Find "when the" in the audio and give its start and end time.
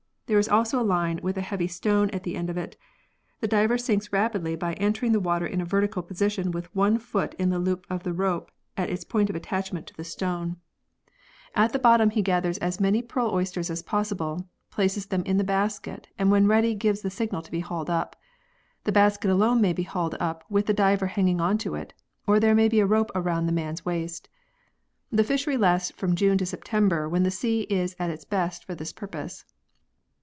27.09-27.31